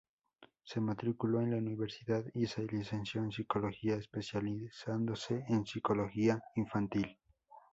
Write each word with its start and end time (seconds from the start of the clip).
Se 0.63 0.81
matriculó 0.81 1.41
en 1.41 1.51
la 1.51 1.57
universidad 1.57 2.25
y 2.33 2.47
se 2.47 2.63
licenció 2.63 3.21
en 3.21 3.31
Psicología, 3.31 3.97
especializándose 3.97 5.45
en 5.47 5.63
psicología 5.67 6.39
infantil. 6.55 7.19